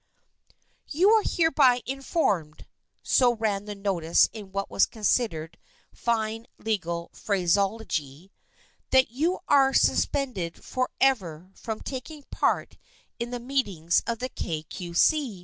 [0.87, 2.65] You are hereby informed"
[3.03, 5.59] (so ran the notice in what was considered
[5.93, 8.31] fine legal phraseology),"
[8.89, 12.77] that you are suspended forever from taking part
[13.19, 15.39] in the meetings of the Kay Cue See.